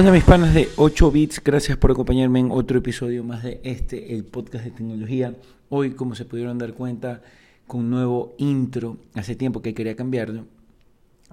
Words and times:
Hola 0.00 0.12
mis 0.12 0.22
panas 0.22 0.54
de 0.54 0.68
8 0.76 1.10
bits, 1.10 1.42
gracias 1.42 1.76
por 1.76 1.90
acompañarme 1.90 2.38
en 2.38 2.52
otro 2.52 2.78
episodio 2.78 3.24
más 3.24 3.42
de 3.42 3.60
este, 3.64 4.14
el 4.14 4.22
podcast 4.22 4.64
de 4.64 4.70
tecnología. 4.70 5.34
Hoy, 5.70 5.90
como 5.90 6.14
se 6.14 6.24
pudieron 6.24 6.56
dar 6.56 6.74
cuenta, 6.74 7.20
con 7.66 7.80
un 7.80 7.90
nuevo 7.90 8.36
intro. 8.38 8.98
Hace 9.14 9.34
tiempo 9.34 9.60
que 9.60 9.74
quería 9.74 9.96
cambiarlo, 9.96 10.44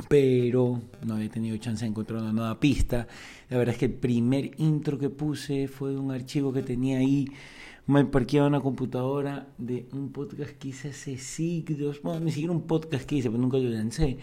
pero 0.10 0.82
no 1.06 1.14
había 1.14 1.30
tenido 1.30 1.56
chance 1.58 1.86
de 1.86 1.92
encontrar 1.92 2.24
una 2.24 2.34
nueva 2.34 2.60
pista. 2.60 3.08
La 3.52 3.60
verdad 3.60 3.74
es 3.74 3.78
que 3.78 3.86
el 3.86 3.94
primer 3.94 4.60
intro 4.60 4.98
que 4.98 5.12
puse 5.12 5.68
fue 5.68 5.92
de 5.92 5.98
un 5.98 6.10
archivo 6.10 6.52
que 6.52 6.64
tenía 6.64 6.98
ahí 6.98 7.28
me 7.86 8.04
parqueaba 8.04 8.48
una 8.48 8.62
computadora 8.62 9.46
de 9.60 9.86
un 9.92 10.12
podcast 10.12 10.54
que 10.54 10.70
hice 10.70 10.90
hace 10.90 11.20
siglos, 11.20 12.02
bueno, 12.02 12.22
ni 12.22 12.32
siquiera 12.32 12.52
un 12.52 12.64
podcast 12.64 13.06
que 13.06 13.18
hice, 13.18 13.30
pero 13.30 13.40
nunca 13.40 13.58
lo 13.58 13.70
lancé 13.70 14.18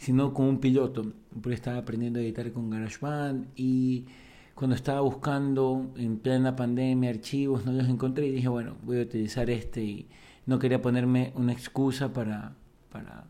sino 0.00 0.32
con 0.32 0.46
un 0.46 0.58
piloto. 0.58 1.12
Porque 1.40 1.54
estaba 1.54 1.78
aprendiendo 1.78 2.18
a 2.18 2.22
editar 2.22 2.50
con 2.52 2.70
GarageBand 2.70 3.48
y 3.54 4.06
cuando 4.54 4.74
estaba 4.74 5.00
buscando 5.00 5.92
en 5.96 6.18
plena 6.18 6.56
pandemia 6.56 7.10
archivos 7.10 7.64
no 7.66 7.72
los 7.72 7.88
encontré 7.88 8.26
y 8.26 8.32
dije, 8.32 8.48
bueno, 8.48 8.76
voy 8.82 8.98
a 8.98 9.02
utilizar 9.02 9.48
este 9.50 9.82
y 9.82 10.08
no 10.46 10.58
quería 10.58 10.80
ponerme 10.80 11.32
una 11.36 11.52
excusa 11.52 12.12
para, 12.12 12.56
para, 12.90 13.26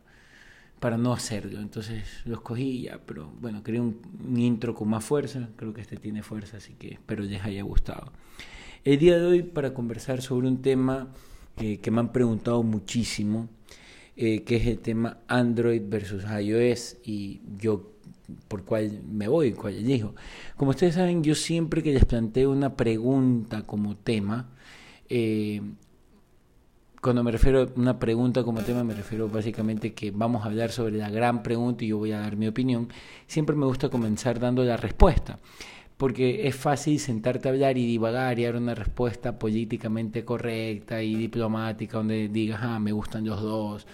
para 0.78 0.96
no 0.96 1.12
hacerlo. 1.12 1.60
Entonces 1.60 2.22
los 2.24 2.40
cogí 2.40 2.82
ya, 2.82 3.00
pero 3.04 3.32
bueno, 3.40 3.62
quería 3.64 3.82
un, 3.82 4.00
intro 4.36 4.74
con 4.74 4.88
más 4.88 5.04
fuerza, 5.04 5.48
creo 5.56 5.74
que 5.74 5.80
este 5.80 5.96
tiene 5.96 6.22
fuerza, 6.22 6.58
así 6.58 6.74
que 6.74 6.94
espero 6.94 7.24
les 7.24 7.42
haya 7.42 7.62
gustado. 7.62 8.12
El 8.84 8.98
día 8.98 9.18
de 9.18 9.26
hoy 9.26 9.42
para 9.42 9.74
conversar 9.74 10.22
sobre 10.22 10.46
un 10.46 10.62
tema 10.62 11.08
que 11.56 11.90
me 11.90 12.00
han 12.00 12.12
preguntado 12.12 12.62
muchísimo, 12.62 13.48
eh, 14.16 14.42
que 14.42 14.56
es 14.56 14.66
el 14.66 14.78
tema 14.78 15.18
Android 15.28 15.82
versus 15.84 16.24
iOS 16.24 16.98
y 17.04 17.40
yo 17.58 17.90
por 18.48 18.64
cuál 18.64 19.02
me 19.10 19.28
voy, 19.28 19.52
cuál 19.52 19.74
elijo. 19.74 20.14
Como 20.56 20.70
ustedes 20.70 20.94
saben, 20.94 21.22
yo 21.22 21.34
siempre 21.34 21.82
que 21.82 21.92
les 21.92 22.04
planteo 22.04 22.50
una 22.50 22.76
pregunta 22.76 23.62
como 23.62 23.96
tema, 23.96 24.48
eh, 25.08 25.60
cuando 27.00 27.24
me 27.24 27.32
refiero 27.32 27.62
a 27.62 27.68
una 27.76 27.98
pregunta 27.98 28.44
como 28.44 28.60
tema, 28.60 28.84
me 28.84 28.94
refiero 28.94 29.28
básicamente 29.28 29.94
que 29.94 30.10
vamos 30.10 30.42
a 30.44 30.46
hablar 30.46 30.70
sobre 30.70 30.98
la 30.98 31.08
gran 31.08 31.42
pregunta 31.42 31.84
y 31.84 31.88
yo 31.88 31.98
voy 31.98 32.12
a 32.12 32.20
dar 32.20 32.36
mi 32.36 32.46
opinión. 32.46 32.88
Siempre 33.26 33.56
me 33.56 33.64
gusta 33.66 33.88
comenzar 33.88 34.38
dando 34.38 34.62
la 34.64 34.76
respuesta 34.76 35.38
porque 36.00 36.48
es 36.48 36.56
fácil 36.56 36.98
sentarte 36.98 37.46
a 37.46 37.52
hablar 37.52 37.76
y 37.76 37.84
divagar 37.84 38.38
y 38.38 38.44
dar 38.44 38.56
una 38.56 38.74
respuesta 38.74 39.38
políticamente 39.38 40.24
correcta 40.24 41.02
y 41.02 41.14
diplomática 41.14 41.98
donde 41.98 42.28
digas, 42.28 42.60
ah, 42.62 42.78
me 42.78 42.90
gustan 42.90 43.26
los 43.26 43.42
dos. 43.42 43.86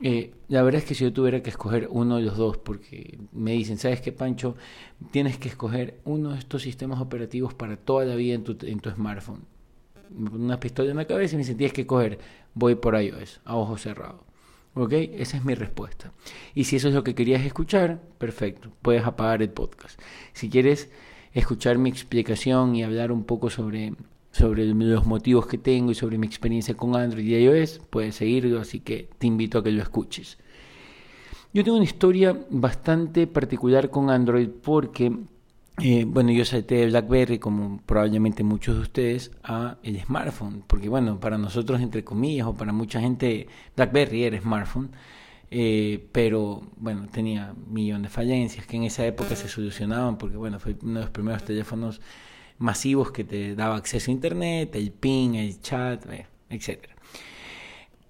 Eh, 0.00 0.32
la 0.46 0.62
verdad 0.62 0.82
es 0.82 0.86
que 0.86 0.94
si 0.94 1.02
yo 1.02 1.12
tuviera 1.12 1.42
que 1.42 1.50
escoger 1.50 1.88
uno 1.90 2.18
de 2.18 2.22
los 2.22 2.36
dos, 2.36 2.58
porque 2.58 3.18
me 3.32 3.50
dicen, 3.50 3.78
¿sabes 3.78 4.00
qué, 4.00 4.12
Pancho? 4.12 4.54
Tienes 5.10 5.36
que 5.36 5.48
escoger 5.48 5.98
uno 6.04 6.30
de 6.30 6.38
estos 6.38 6.62
sistemas 6.62 7.00
operativos 7.00 7.52
para 7.52 7.76
toda 7.76 8.04
la 8.04 8.14
vida 8.14 8.34
en 8.36 8.44
tu, 8.44 8.56
en 8.64 8.78
tu 8.78 8.90
smartphone. 8.90 9.42
Una 10.16 10.60
pistola 10.60 10.92
en 10.92 10.98
la 10.98 11.04
cabeza 11.04 11.34
y 11.34 11.38
me 11.38 11.42
dicen, 11.42 11.56
tienes 11.56 11.72
que 11.72 11.80
escoger, 11.80 12.20
voy 12.54 12.76
por 12.76 12.94
iOS, 12.94 13.40
a 13.44 13.56
ojos 13.56 13.82
cerrados. 13.82 14.20
¿Ok? 14.74 14.92
Esa 14.92 15.38
es 15.38 15.44
mi 15.44 15.56
respuesta. 15.56 16.12
Y 16.54 16.62
si 16.62 16.76
eso 16.76 16.86
es 16.86 16.94
lo 16.94 17.02
que 17.02 17.16
querías 17.16 17.44
escuchar, 17.44 18.00
perfecto, 18.18 18.70
puedes 18.82 19.04
apagar 19.04 19.42
el 19.42 19.50
podcast. 19.50 20.00
Si 20.32 20.48
quieres 20.48 20.90
escuchar 21.34 21.78
mi 21.78 21.90
explicación 21.90 22.76
y 22.76 22.84
hablar 22.84 23.12
un 23.12 23.24
poco 23.24 23.50
sobre, 23.50 23.92
sobre 24.30 24.66
los 24.66 25.04
motivos 25.04 25.46
que 25.46 25.58
tengo 25.58 25.90
y 25.90 25.94
sobre 25.94 26.16
mi 26.16 26.26
experiencia 26.26 26.74
con 26.76 26.96
Android 26.96 27.26
y 27.26 27.36
iOS, 27.36 27.80
puedes 27.90 28.14
seguirlo, 28.14 28.60
así 28.60 28.80
que 28.80 29.10
te 29.18 29.26
invito 29.26 29.58
a 29.58 29.64
que 29.64 29.72
lo 29.72 29.82
escuches. 29.82 30.38
Yo 31.52 31.62
tengo 31.62 31.76
una 31.76 31.84
historia 31.84 32.36
bastante 32.50 33.26
particular 33.26 33.90
con 33.90 34.10
Android 34.10 34.48
porque, 34.48 35.16
eh, 35.80 36.04
bueno, 36.04 36.30
yo 36.32 36.44
salté 36.44 36.76
de 36.76 36.86
BlackBerry, 36.86 37.38
como 37.38 37.80
probablemente 37.84 38.42
muchos 38.42 38.76
de 38.76 38.82
ustedes, 38.82 39.30
a 39.42 39.76
el 39.82 40.00
smartphone, 40.00 40.64
porque 40.66 40.88
bueno, 40.88 41.20
para 41.20 41.38
nosotros, 41.38 41.80
entre 41.80 42.02
comillas, 42.02 42.46
o 42.46 42.54
para 42.54 42.72
mucha 42.72 43.00
gente, 43.00 43.48
BlackBerry 43.76 44.24
era 44.24 44.40
smartphone. 44.40 44.90
Eh, 45.50 46.08
pero 46.12 46.62
bueno, 46.76 47.06
tenía 47.10 47.54
un 47.54 47.72
millón 47.72 48.02
de 48.02 48.08
falencias 48.08 48.66
que 48.66 48.76
en 48.76 48.84
esa 48.84 49.06
época 49.06 49.36
se 49.36 49.48
solucionaban 49.48 50.18
porque 50.18 50.36
bueno, 50.36 50.58
fue 50.58 50.76
uno 50.82 51.00
de 51.00 51.04
los 51.04 51.10
primeros 51.10 51.44
teléfonos 51.44 52.00
masivos 52.58 53.10
que 53.12 53.24
te 53.24 53.54
daba 53.54 53.76
acceso 53.76 54.10
a 54.10 54.14
internet, 54.14 54.74
el 54.74 54.90
ping, 54.90 55.34
el 55.34 55.60
chat, 55.60 56.04
eh, 56.10 56.26
etc. 56.50 56.88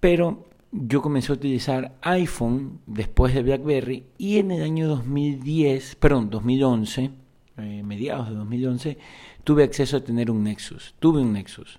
Pero 0.00 0.48
yo 0.70 1.02
comencé 1.02 1.32
a 1.32 1.36
utilizar 1.36 1.96
iPhone 2.02 2.80
después 2.86 3.34
de 3.34 3.42
BlackBerry 3.42 4.06
y 4.18 4.38
en 4.38 4.50
el 4.50 4.62
año 4.62 4.88
2010, 4.88 5.96
perdón, 5.96 6.30
2011, 6.30 7.10
eh, 7.58 7.82
mediados 7.84 8.28
de 8.28 8.34
2011, 8.34 8.98
tuve 9.44 9.62
acceso 9.62 9.98
a 9.98 10.04
tener 10.04 10.30
un 10.30 10.42
Nexus, 10.42 10.94
tuve 10.98 11.20
un 11.20 11.32
Nexus. 11.32 11.78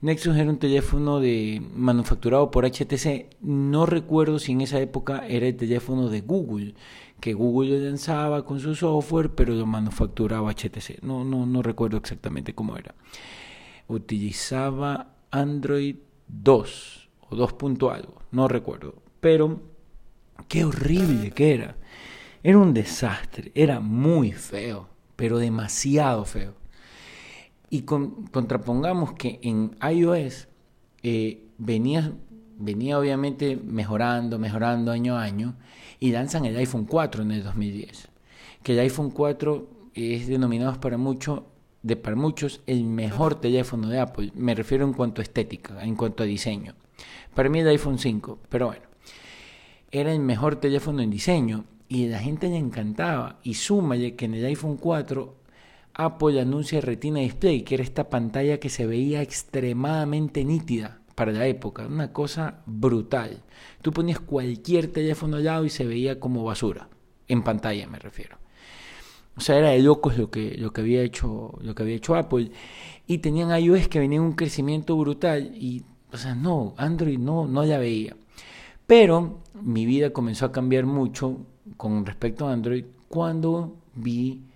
Nexus 0.00 0.36
era 0.36 0.48
un 0.48 0.60
teléfono 0.60 1.18
de 1.18 1.60
manufacturado 1.74 2.52
por 2.52 2.64
HTC. 2.64 3.36
No 3.40 3.84
recuerdo 3.84 4.38
si 4.38 4.52
en 4.52 4.60
esa 4.60 4.78
época 4.78 5.26
era 5.26 5.48
el 5.48 5.56
teléfono 5.56 6.08
de 6.08 6.20
Google, 6.20 6.74
que 7.18 7.34
Google 7.34 7.80
lanzaba 7.80 8.44
con 8.44 8.60
su 8.60 8.76
software, 8.76 9.30
pero 9.34 9.54
lo 9.54 9.66
manufacturaba 9.66 10.52
HTC. 10.52 11.02
No, 11.02 11.24
no, 11.24 11.46
no 11.46 11.62
recuerdo 11.62 11.96
exactamente 11.96 12.54
cómo 12.54 12.76
era. 12.76 12.94
Utilizaba 13.88 15.16
Android 15.32 15.96
2 16.28 17.08
o 17.30 17.34
2. 17.34 17.54
algo, 17.92 18.22
no 18.30 18.46
recuerdo. 18.46 19.02
Pero 19.18 19.60
qué 20.46 20.64
horrible 20.64 21.32
que 21.32 21.54
era. 21.54 21.76
Era 22.44 22.58
un 22.58 22.72
desastre, 22.72 23.50
era 23.52 23.80
muy 23.80 24.30
feo, 24.30 24.88
pero 25.16 25.38
demasiado 25.38 26.24
feo. 26.24 26.54
Y 27.70 27.82
contrapongamos 27.82 29.12
que 29.12 29.40
en 29.42 29.76
iOS 29.82 30.48
eh, 31.02 31.46
venía, 31.58 32.12
venía 32.58 32.98
obviamente 32.98 33.56
mejorando, 33.56 34.38
mejorando 34.38 34.90
año 34.90 35.16
a 35.16 35.22
año, 35.22 35.56
y 36.00 36.12
lanzan 36.12 36.44
el 36.44 36.56
iPhone 36.56 36.86
4 36.86 37.22
en 37.22 37.32
el 37.32 37.44
2010. 37.44 38.08
Que 38.62 38.72
el 38.72 38.80
iPhone 38.80 39.10
4 39.10 39.68
es 39.94 40.28
denominado 40.28 40.80
para, 40.80 40.96
mucho, 40.96 41.46
de, 41.82 41.96
para 41.96 42.16
muchos 42.16 42.62
el 42.66 42.84
mejor 42.84 43.40
teléfono 43.40 43.88
de 43.88 44.00
Apple. 44.00 44.32
Me 44.34 44.54
refiero 44.54 44.84
en 44.84 44.92
cuanto 44.92 45.20
a 45.20 45.24
estética, 45.24 45.82
en 45.84 45.96
cuanto 45.96 46.22
a 46.22 46.26
diseño. 46.26 46.74
Para 47.34 47.48
mí 47.48 47.60
el 47.60 47.68
iPhone 47.68 47.98
5, 47.98 48.38
pero 48.48 48.66
bueno, 48.66 48.82
era 49.90 50.12
el 50.12 50.20
mejor 50.20 50.56
teléfono 50.56 51.02
en 51.02 51.10
diseño 51.10 51.64
y 51.88 52.08
la 52.08 52.18
gente 52.18 52.48
le 52.48 52.56
encantaba. 52.56 53.38
Y 53.42 53.54
súmale 53.54 54.14
que 54.14 54.26
en 54.26 54.34
el 54.34 54.44
iPhone 54.44 54.76
4 54.76 55.34
Apple 56.00 56.40
anuncia 56.40 56.80
Retina 56.80 57.18
Display, 57.18 57.62
que 57.62 57.74
era 57.74 57.82
esta 57.82 58.08
pantalla 58.08 58.60
que 58.60 58.68
se 58.68 58.86
veía 58.86 59.20
extremadamente 59.20 60.44
nítida 60.44 61.00
para 61.16 61.32
la 61.32 61.48
época, 61.48 61.88
una 61.88 62.12
cosa 62.12 62.62
brutal. 62.66 63.42
Tú 63.82 63.92
ponías 63.92 64.20
cualquier 64.20 64.92
teléfono 64.92 65.38
al 65.38 65.44
lado 65.44 65.64
y 65.64 65.70
se 65.70 65.84
veía 65.84 66.20
como 66.20 66.44
basura, 66.44 66.88
en 67.26 67.42
pantalla 67.42 67.88
me 67.88 67.98
refiero. 67.98 68.38
O 69.36 69.40
sea, 69.40 69.58
era 69.58 69.70
de 69.70 69.80
locos 69.80 70.16
lo 70.16 70.30
que, 70.30 70.56
lo 70.56 70.72
que 70.72 70.82
había 70.82 71.02
hecho, 71.02 71.58
lo 71.60 71.74
que 71.74 71.82
había 71.82 71.96
hecho 71.96 72.14
Apple. 72.14 72.52
Y 73.08 73.18
tenían 73.18 73.50
iOS 73.60 73.88
que 73.88 73.98
venía 73.98 74.22
un 74.22 74.32
crecimiento 74.32 74.96
brutal. 74.96 75.52
Y, 75.54 75.84
o 76.12 76.16
sea, 76.16 76.34
no, 76.34 76.74
Android 76.76 77.18
no, 77.18 77.46
no 77.46 77.64
la 77.64 77.78
veía. 77.78 78.16
Pero 78.86 79.40
mi 79.62 79.86
vida 79.86 80.10
comenzó 80.10 80.46
a 80.46 80.52
cambiar 80.52 80.86
mucho 80.86 81.46
con 81.76 82.04
respecto 82.04 82.48
a 82.48 82.52
Android 82.52 82.84
cuando 83.08 83.76
vi 83.94 84.47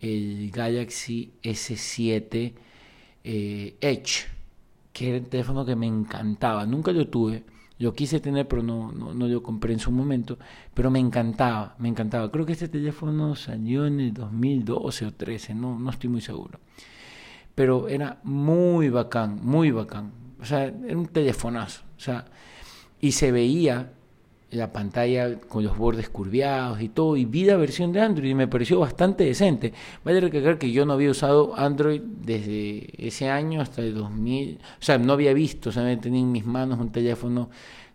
el 0.00 0.50
Galaxy 0.50 1.32
S7 1.42 2.54
eh, 3.22 3.76
Edge, 3.80 4.26
que 4.92 5.08
era 5.08 5.18
el 5.18 5.26
teléfono 5.26 5.64
que 5.64 5.76
me 5.76 5.86
encantaba. 5.86 6.66
Nunca 6.66 6.92
lo 6.92 7.08
tuve, 7.08 7.44
lo 7.78 7.92
quise 7.94 8.20
tener, 8.20 8.48
pero 8.48 8.62
no, 8.62 8.92
no, 8.92 9.28
lo 9.28 9.42
compré 9.42 9.72
en 9.72 9.78
su 9.78 9.90
momento. 9.90 10.38
Pero 10.74 10.90
me 10.90 10.98
encantaba, 10.98 11.74
me 11.78 11.88
encantaba. 11.88 12.30
Creo 12.30 12.46
que 12.46 12.52
este 12.52 12.68
teléfono 12.68 13.34
salió 13.36 13.86
en 13.86 14.00
el 14.00 14.14
2012 14.14 15.06
o 15.06 15.12
13, 15.12 15.54
no, 15.54 15.78
no 15.78 15.90
estoy 15.90 16.10
muy 16.10 16.20
seguro. 16.20 16.58
Pero 17.54 17.88
era 17.88 18.20
muy 18.22 18.88
bacán, 18.88 19.40
muy 19.42 19.70
bacán. 19.70 20.12
O 20.40 20.44
sea, 20.44 20.64
era 20.64 20.96
un 20.96 21.06
telefonazo. 21.06 21.82
O 21.96 22.00
sea, 22.00 22.24
y 23.00 23.12
se 23.12 23.32
veía 23.32 23.92
la 24.50 24.72
pantalla 24.72 25.38
con 25.40 25.64
los 25.64 25.76
bordes 25.76 26.08
curviados 26.08 26.80
y 26.80 26.88
todo, 26.88 27.16
y 27.16 27.24
vi 27.24 27.44
la 27.44 27.56
versión 27.56 27.92
de 27.92 28.00
Android 28.00 28.30
y 28.30 28.34
me 28.34 28.48
pareció 28.48 28.80
bastante 28.80 29.24
decente. 29.24 29.72
Vale 30.04 30.20
recalcar 30.20 30.58
que 30.58 30.72
yo 30.72 30.84
no 30.84 30.94
había 30.94 31.10
usado 31.10 31.56
Android 31.56 32.00
desde 32.02 32.88
ese 32.98 33.28
año 33.30 33.60
hasta 33.60 33.82
el 33.82 33.94
2000, 33.94 34.58
o 34.58 34.82
sea, 34.82 34.98
no 34.98 35.12
había 35.12 35.32
visto, 35.32 35.70
o 35.70 35.72
sea, 35.72 36.00
tenía 36.00 36.20
en 36.20 36.32
mis 36.32 36.44
manos 36.44 36.80
un 36.80 36.90
teléfono 36.90 37.50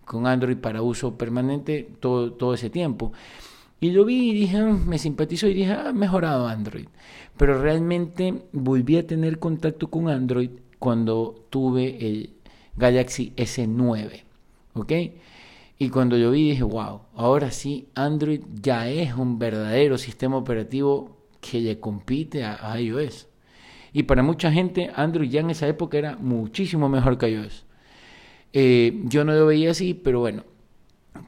con 0.05 0.27
Android 0.27 0.57
para 0.57 0.81
uso 0.81 1.17
permanente 1.17 1.89
todo, 1.99 2.33
todo 2.33 2.53
ese 2.53 2.69
tiempo. 2.69 3.11
Y 3.81 3.91
lo 3.91 4.05
vi 4.05 4.31
y 4.31 4.33
dije, 4.33 4.57
ah, 4.57 4.77
me 4.85 4.97
simpatizó 4.97 5.47
y 5.47 5.53
dije, 5.53 5.71
ha 5.71 5.89
ah, 5.89 5.93
mejorado 5.93 6.47
Android. 6.47 6.87
Pero 7.37 7.61
realmente 7.61 8.43
volví 8.53 8.97
a 8.97 9.05
tener 9.05 9.39
contacto 9.39 9.89
con 9.89 10.09
Android 10.09 10.49
cuando 10.79 11.35
tuve 11.49 11.97
el 12.07 12.29
Galaxy 12.77 13.33
S9, 13.35 14.23
¿ok? 14.73 14.91
Y 15.77 15.89
cuando 15.89 16.17
yo 16.17 16.31
vi 16.31 16.51
dije, 16.51 16.63
wow, 16.63 17.01
ahora 17.15 17.51
sí, 17.51 17.89
Android 17.95 18.41
ya 18.61 18.87
es 18.87 19.13
un 19.13 19.37
verdadero 19.37 19.97
sistema 19.97 20.37
operativo 20.37 21.17
que 21.41 21.59
le 21.59 21.79
compite 21.79 22.45
a, 22.45 22.79
iOS. 22.79 23.27
Y 23.91 24.03
para 24.03 24.23
mucha 24.23 24.51
gente, 24.51 24.91
Android 24.95 25.29
ya 25.29 25.41
en 25.41 25.49
esa 25.49 25.67
época 25.67 25.97
era 25.97 26.15
muchísimo 26.17 26.87
mejor 26.89 27.17
que 27.17 27.29
iOS. 27.29 27.65
Eh, 28.53 29.01
yo 29.05 29.25
no 29.25 29.33
lo 29.33 29.45
veía 29.45 29.71
así, 29.71 29.93
pero 29.93 30.19
bueno, 30.21 30.43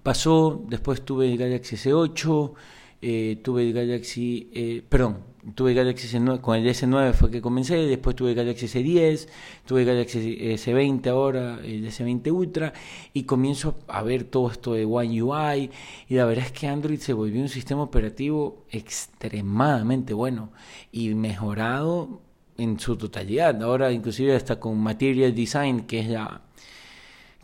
pasó. 0.04 0.64
Después 0.68 1.04
tuve 1.04 1.32
el 1.32 1.38
Galaxy 1.38 1.76
S8, 1.76 2.54
eh, 3.02 3.40
tuve 3.44 3.64
el 3.64 3.74
Galaxy, 3.74 4.50
eh, 4.54 4.84
perdón, 4.88 5.20
tuve 5.56 5.74
Galaxy 5.74 6.08
S9, 6.08 6.42
con 6.42 6.58
el 6.58 6.68
S9 6.68 7.14
fue 7.14 7.32
que 7.32 7.42
comencé, 7.42 7.76
después 7.76 8.16
tuve 8.16 8.34
Galaxy 8.34 8.66
S10, 8.66 9.28
tuve 9.66 9.86
Galaxy 9.86 10.38
S20 10.40 11.08
ahora, 11.08 11.60
el 11.64 11.86
S20 11.86 12.32
Ultra, 12.32 12.74
y 13.14 13.24
comienzo 13.24 13.76
a 13.88 14.02
ver 14.02 14.24
todo 14.26 14.52
esto 14.52 14.74
de 14.74 14.86
One 14.86 15.22
UI, 15.22 15.70
y 16.10 16.16
la 16.16 16.26
verdad 16.26 16.46
es 16.46 16.52
que 16.52 16.68
Android 16.68 17.00
se 17.00 17.14
volvió 17.14 17.42
un 17.42 17.50
sistema 17.50 17.84
operativo 17.84 18.66
extremadamente 18.72 20.14
bueno 20.14 20.52
y 20.92 21.14
mejorado 21.14 22.22
en 22.58 22.80
su 22.80 22.98
totalidad. 22.98 23.62
Ahora 23.62 23.92
inclusive 23.92 24.36
hasta 24.36 24.60
con 24.60 24.78
Material 24.80 25.34
Design, 25.34 25.82
que 25.82 26.00
es 26.00 26.10
la 26.10 26.42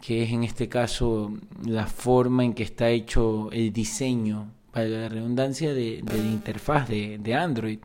que 0.02 0.24
es 0.24 0.32
en 0.32 0.44
este 0.44 0.68
caso 0.68 1.32
la 1.66 1.88
forma 1.88 2.44
en 2.44 2.54
que 2.54 2.64
está 2.64 2.90
hecho 2.90 3.50
el 3.52 3.72
diseño 3.72 4.52
para 4.74 4.88
la 4.88 5.08
redundancia 5.08 5.74
de, 5.74 6.02
de 6.04 6.18
la 6.18 6.30
interfaz 6.30 6.90
de, 6.90 7.20
de, 7.20 7.36
Android. 7.36 7.80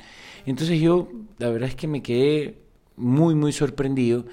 Entonces 0.46 0.80
yo 0.80 1.08
la 1.38 1.50
verdad 1.50 1.68
es 1.68 1.76
que 1.76 1.86
me 1.86 2.02
quedé 2.02 2.58
muy 2.96 3.36
muy 3.36 3.52
sorprendido 3.52 4.24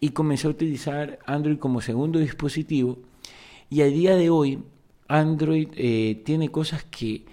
y 0.00 0.10
comencé 0.10 0.46
a 0.46 0.50
utilizar 0.50 1.18
Android 1.26 1.58
como 1.58 1.82
segundo 1.82 2.20
dispositivo 2.20 2.98
y 3.68 3.82
al 3.82 3.92
día 3.92 4.16
de 4.16 4.30
hoy 4.30 4.60
Android 5.08 5.68
eh, 5.74 6.22
tiene 6.24 6.48
cosas 6.50 6.84
que, 6.84 7.24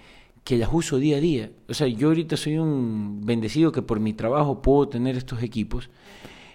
que 0.44 0.58
las 0.58 0.68
uso 0.72 0.98
día 0.98 1.16
a 1.16 1.20
día. 1.20 1.50
O 1.68 1.74
sea, 1.74 1.86
yo 1.86 2.08
ahorita 2.08 2.36
soy 2.36 2.58
un 2.58 3.22
bendecido 3.24 3.72
que 3.72 3.80
por 3.80 4.00
mi 4.00 4.12
trabajo 4.12 4.60
puedo 4.60 4.88
tener 4.88 5.16
estos 5.16 5.42
equipos 5.42 5.88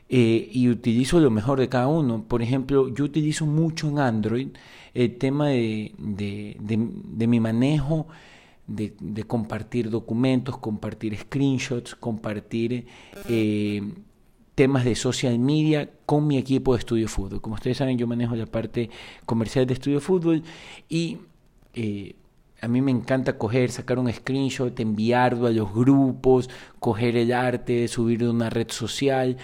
eh, 0.10 0.50
y 0.52 0.70
utilizo 0.70 1.20
lo 1.20 1.30
mejor 1.30 1.60
de 1.60 1.68
cada 1.68 1.88
uno. 1.88 2.24
Por 2.24 2.42
ejemplo, 2.42 2.88
yo 2.94 3.04
utilizo 3.06 3.46
mucho 3.46 3.90
en 3.90 4.00
Android 4.00 4.48
el 4.94 5.18
tema 5.18 5.50
de, 5.50 5.94
de, 5.98 7.28
mi 7.28 7.40
manejo 7.40 8.08
de, 8.68 8.94
de, 9.00 9.24
compartir 9.24 9.90
documentos, 9.90 10.58
compartir 10.58 11.18
screenshots, 11.18 11.94
compartir 11.94 12.88
eh, 13.28 13.82
temas 14.56 14.86
de 14.86 14.96
social 14.96 15.38
media 15.40 15.90
con 16.06 16.26
mi 16.26 16.38
equipo 16.38 16.74
de 16.74 16.80
Estudio 16.80 17.08
Fútbol. 17.08 17.42
Como 17.42 17.56
ustedes 17.56 17.78
saben, 17.78 17.98
yo 17.98 18.08
manejo 18.08 18.36
la 18.36 18.46
parte 18.46 18.90
comercial 19.26 19.68
de 19.68 19.74
Estudio 19.74 20.00
Fútbol 20.00 20.42
y 20.90 21.18
eh, 21.74 22.16
a 22.62 22.68
mí 22.68 22.82
me 22.82 22.92
encanta 22.92 23.38
coger, 23.38 23.70
sacar 23.72 24.00
un 24.00 24.12
screenshot, 24.12 24.80
enviarlo 24.80 25.48
a 25.48 25.52
los 25.52 25.72
grupos, 25.72 26.50
coger 26.80 27.18
el 27.18 27.34
arte, 27.34 27.88
subirlo 27.88 28.30
a 28.30 28.32
una 28.32 28.50
red 28.50 28.72
social 28.72 29.38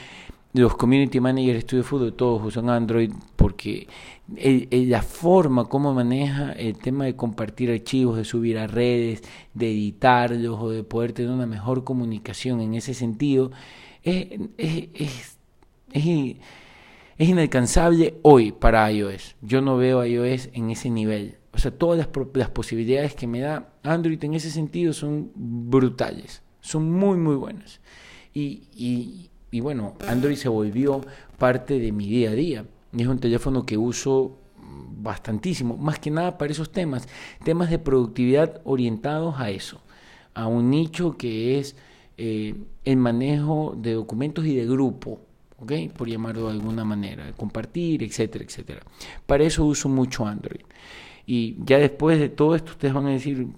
los 0.54 0.76
community 0.76 1.20
managers 1.20 1.54
de 1.54 1.60
estudio 1.60 1.84
fútbol 1.84 2.14
todos 2.14 2.46
usan 2.46 2.70
Android 2.70 3.12
porque 3.36 3.88
la 4.28 5.02
forma 5.02 5.66
como 5.66 5.94
maneja 5.94 6.52
el 6.54 6.78
tema 6.78 7.06
de 7.06 7.16
compartir 7.16 7.72
archivos, 7.72 8.18
de 8.18 8.24
subir 8.24 8.58
a 8.58 8.68
redes, 8.68 9.24
de 9.54 9.72
editarlos 9.72 10.60
o 10.60 10.70
de 10.70 10.84
poder 10.84 11.14
tener 11.14 11.32
una 11.32 11.48
mejor 11.48 11.84
comunicación 11.84 12.62
en 12.62 12.76
ese 12.76 12.94
sentido 12.94 13.52
es, 14.04 14.28
es, 14.58 15.38
es, 15.92 16.38
es 17.18 17.30
inalcanzable 17.30 18.20
hoy 18.22 18.52
para 18.52 18.92
iOS. 18.92 19.36
Yo 19.42 19.62
no 19.62 19.78
veo 19.78 20.06
iOS 20.06 20.50
en 20.54 20.70
ese 20.70 20.90
nivel. 20.90 21.38
O 21.54 21.58
sea, 21.58 21.72
todas 21.72 21.98
las, 21.98 22.10
las 22.34 22.50
posibilidades 22.50 23.16
que 23.16 23.28
me 23.28 23.40
da 23.40 23.74
Android 23.84 24.24
en 24.24 24.34
ese 24.34 24.50
sentido 24.50 24.94
son 24.94 25.32
brutales, 25.36 26.42
son 26.62 26.92
muy, 26.92 27.18
muy 27.18 27.36
buenas. 27.36 27.80
Y, 28.34 28.64
y, 28.76 29.30
y 29.54 29.60
bueno, 29.60 29.94
Android 30.08 30.36
se 30.36 30.50
volvió 30.50 31.02
parte 31.38 31.78
de 31.78 31.92
mi 31.92 32.08
día 32.08 32.32
a 32.32 32.34
día. 32.34 32.66
Es 32.92 33.06
un 33.06 33.20
teléfono 33.20 33.68
que 33.68 33.78
uso 33.78 34.40
bastantísimo, 34.98 35.78
más 35.78 36.00
que 36.00 36.10
nada 36.10 36.40
para 36.40 36.52
esos 36.52 36.72
temas, 36.72 37.08
temas 37.44 37.70
de 37.70 37.78
productividad 37.78 38.62
orientados 38.64 39.36
a 39.38 39.52
eso, 39.52 39.80
a 40.34 40.48
un 40.48 40.72
nicho 40.72 41.18
que 41.18 41.60
es 41.60 41.76
eh, 42.18 42.56
el 42.84 42.98
manejo 42.98 43.76
de 43.78 43.94
documentos 43.94 44.44
y 44.48 44.56
de 44.56 44.66
grupo, 44.66 45.22
¿ok? 45.60 45.74
Por 45.96 46.10
llamarlo 46.10 46.48
de 46.48 46.54
alguna 46.54 46.84
manera, 46.84 47.32
compartir, 47.34 48.02
etcétera, 48.02 48.44
etcétera. 48.44 48.82
Para 49.28 49.44
eso 49.44 49.66
uso 49.66 49.88
mucho 49.88 50.26
Android. 50.26 50.62
Y 51.28 51.58
ya 51.64 51.78
después 51.78 52.18
de 52.18 52.30
todo 52.30 52.56
esto, 52.56 52.72
ustedes 52.72 52.96
van 52.96 53.06
a 53.06 53.12
decir, 53.12 53.50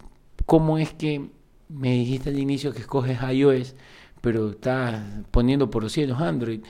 ¿cómo 0.45 0.77
es 0.77 0.91
que 0.91 1.29
me 1.69 1.93
dijiste 1.93 2.31
al 2.31 2.39
inicio 2.39 2.73
que 2.73 2.79
escoges 2.79 3.17
iOS? 3.31 3.75
Pero 4.25 4.49
está 4.49 5.21
poniendo 5.29 5.69
por 5.69 5.83
los 5.83 5.91
cielos 5.91 6.19
Android. 6.19 6.61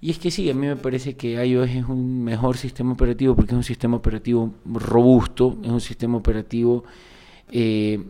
Y 0.00 0.10
es 0.10 0.18
que 0.18 0.30
sí, 0.30 0.48
a 0.48 0.54
mí 0.54 0.66
me 0.66 0.76
parece 0.76 1.14
que 1.14 1.34
iOS 1.44 1.68
es 1.68 1.84
un 1.84 2.24
mejor 2.24 2.56
sistema 2.56 2.94
operativo 2.94 3.36
porque 3.36 3.52
es 3.52 3.56
un 3.58 3.64
sistema 3.64 3.98
operativo 3.98 4.54
robusto, 4.64 5.58
es 5.62 5.68
un 5.68 5.82
sistema 5.82 6.16
operativo 6.16 6.84
eh, 7.50 8.02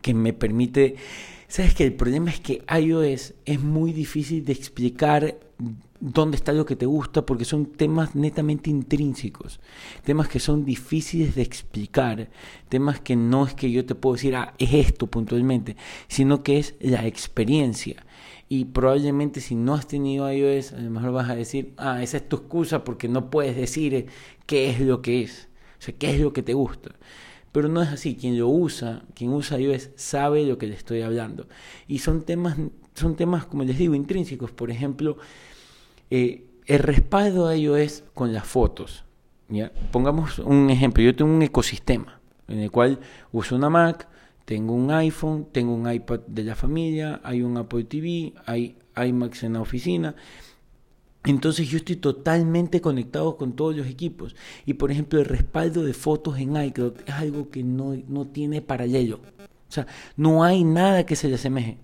que 0.00 0.14
me 0.14 0.32
permite... 0.32 0.96
¿Sabes 1.48 1.74
que 1.74 1.84
El 1.84 1.92
problema 1.92 2.30
es 2.30 2.40
que 2.40 2.64
iOS 2.66 3.34
es 3.44 3.60
muy 3.60 3.92
difícil 3.92 4.42
de 4.42 4.54
explicar 4.54 5.36
dónde 6.00 6.36
está 6.36 6.52
lo 6.52 6.64
que 6.64 6.76
te 6.76 6.86
gusta 6.86 7.26
porque 7.26 7.44
son 7.44 7.66
temas 7.66 8.14
netamente 8.14 8.70
intrínsecos, 8.70 9.60
temas 10.02 10.28
que 10.28 10.40
son 10.40 10.64
difíciles 10.64 11.34
de 11.34 11.42
explicar, 11.42 12.30
temas 12.70 13.00
que 13.00 13.16
no 13.16 13.46
es 13.46 13.52
que 13.52 13.70
yo 13.70 13.84
te 13.84 13.94
puedo 13.94 14.14
decir, 14.14 14.34
ah, 14.34 14.54
es 14.58 14.72
esto 14.72 15.06
puntualmente, 15.06 15.76
sino 16.08 16.42
que 16.42 16.58
es 16.58 16.74
la 16.80 17.06
experiencia 17.06 18.04
y 18.48 18.66
probablemente 18.66 19.40
si 19.40 19.54
no 19.54 19.74
has 19.74 19.86
tenido 19.86 20.30
iOS, 20.30 20.72
a 20.72 20.80
lo 20.80 20.90
mejor 20.90 21.12
vas 21.12 21.30
a 21.30 21.34
decir, 21.34 21.72
ah, 21.76 22.02
esa 22.02 22.18
es 22.18 22.28
tu 22.28 22.36
excusa 22.36 22.84
porque 22.84 23.08
no 23.08 23.30
puedes 23.30 23.56
decir 23.56 24.06
qué 24.46 24.70
es 24.70 24.80
lo 24.80 25.02
que 25.02 25.22
es, 25.22 25.48
o 25.78 25.82
sea, 25.82 25.94
qué 25.96 26.10
es 26.10 26.20
lo 26.20 26.32
que 26.32 26.42
te 26.42 26.54
gusta. 26.54 26.90
Pero 27.52 27.68
no 27.68 27.82
es 27.82 27.88
así, 27.88 28.16
quien 28.16 28.38
lo 28.38 28.48
usa, 28.48 29.04
quien 29.14 29.32
usa 29.32 29.60
iOS 29.60 29.90
sabe 29.94 30.44
lo 30.44 30.58
que 30.58 30.66
le 30.66 30.74
estoy 30.74 31.02
hablando. 31.02 31.46
Y 31.86 31.98
son 31.98 32.22
temas, 32.22 32.56
son 32.94 33.14
temas 33.14 33.46
como 33.46 33.62
les 33.62 33.78
digo, 33.78 33.94
intrínsecos. 33.94 34.50
Por 34.50 34.72
ejemplo, 34.72 35.18
eh, 36.10 36.46
el 36.66 36.80
respaldo 36.80 37.46
de 37.46 37.58
iOS 37.58 38.02
con 38.12 38.32
las 38.32 38.44
fotos. 38.44 39.04
¿ya? 39.48 39.70
Pongamos 39.92 40.40
un 40.40 40.68
ejemplo, 40.68 41.02
yo 41.02 41.14
tengo 41.14 41.32
un 41.32 41.42
ecosistema 41.42 42.20
en 42.48 42.58
el 42.58 42.70
cual 42.70 42.98
uso 43.32 43.56
una 43.56 43.70
Mac, 43.70 44.08
tengo 44.44 44.74
un 44.74 44.90
iPhone, 44.90 45.46
tengo 45.52 45.74
un 45.74 45.90
iPad 45.90 46.20
de 46.26 46.44
la 46.44 46.54
familia, 46.54 47.20
hay 47.24 47.42
un 47.42 47.56
Apple 47.56 47.84
TV, 47.84 48.34
hay 48.46 48.76
iMacs 48.96 49.44
en 49.44 49.54
la 49.54 49.60
oficina. 49.60 50.14
Entonces 51.24 51.68
yo 51.68 51.78
estoy 51.78 51.96
totalmente 51.96 52.82
conectado 52.82 53.36
con 53.38 53.54
todos 53.54 53.74
los 53.74 53.86
equipos. 53.86 54.36
Y 54.66 54.74
por 54.74 54.90
ejemplo 54.90 55.18
el 55.18 55.24
respaldo 55.24 55.82
de 55.82 55.94
fotos 55.94 56.38
en 56.38 56.56
iCloud 56.56 56.94
es 57.06 57.14
algo 57.14 57.48
que 57.48 57.62
no, 57.62 57.94
no 58.08 58.26
tiene 58.26 58.60
paralelo. 58.60 59.20
O 59.68 59.72
sea, 59.72 59.86
no 60.16 60.44
hay 60.44 60.62
nada 60.64 61.06
que 61.06 61.16
se 61.16 61.28
le 61.28 61.36
asemeje. 61.36 61.78